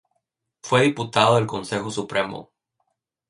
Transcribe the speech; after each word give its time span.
Fue 0.63 0.81
diputado 0.81 1.35
del 1.35 1.45
Consejo 1.45 1.91
Supremo. 1.91 2.49